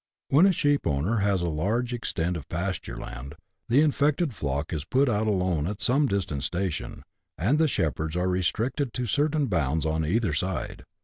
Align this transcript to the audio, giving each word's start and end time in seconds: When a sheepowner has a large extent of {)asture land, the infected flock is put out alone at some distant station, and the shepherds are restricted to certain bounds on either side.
When 0.29 0.47
a 0.47 0.51
sheepowner 0.51 1.19
has 1.21 1.43
a 1.43 1.47
large 1.47 1.93
extent 1.93 2.35
of 2.35 2.47
{)asture 2.49 2.97
land, 2.97 3.35
the 3.69 3.81
infected 3.81 4.33
flock 4.33 4.73
is 4.73 4.83
put 4.83 5.07
out 5.07 5.27
alone 5.27 5.67
at 5.67 5.79
some 5.79 6.07
distant 6.07 6.43
station, 6.43 7.03
and 7.37 7.59
the 7.59 7.67
shepherds 7.67 8.15
are 8.15 8.27
restricted 8.27 8.93
to 8.95 9.05
certain 9.05 9.45
bounds 9.45 9.85
on 9.85 10.03
either 10.03 10.33
side. 10.33 10.85